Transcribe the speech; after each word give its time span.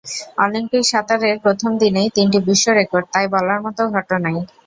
Olympic 0.37 0.83
সাঁতারের 0.91 1.35
প্রথম 1.45 1.71
দিনেই 1.81 2.09
তিনটি 2.15 2.39
বিশ্ব 2.47 2.65
রেকর্ড 2.71 3.05
তাই 3.13 3.25
বলার 3.33 3.59
মতো 3.65 3.81
ঘটনাই। 3.95 4.37